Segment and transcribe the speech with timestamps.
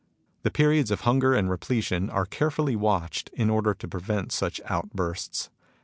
[0.41, 4.89] The periods of hunger and repletion are carefully watched in order to prevent such out
[4.95, 5.51] bursts.